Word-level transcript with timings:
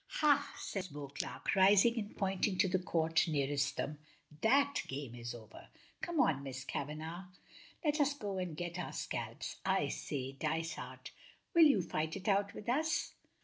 "Hah!" 0.07 0.55
says 0.57 0.87
Beauclerk 0.87 1.53
rising 1.55 1.99
and 1.99 2.17
pointing 2.17 2.57
to 2.57 2.67
the 2.67 2.79
court 2.79 3.27
nearest 3.27 3.77
them; 3.77 3.99
"that 4.41 4.81
game 4.87 5.13
is 5.13 5.35
over. 5.35 5.67
Come 6.01 6.19
on, 6.19 6.41
Miss 6.41 6.63
Kavanagh, 6.63 7.27
let 7.85 8.01
us 8.01 8.15
go 8.15 8.39
and 8.39 8.57
get 8.57 8.79
our 8.79 8.93
scalps. 8.93 9.57
I 9.63 9.89
say, 9.89 10.31
Dysart, 10.31 11.11
will 11.53 11.65
you 11.65 11.83
fight 11.83 12.15
it 12.15 12.27
out 12.27 12.55
with 12.55 12.67
us?" 12.67 13.13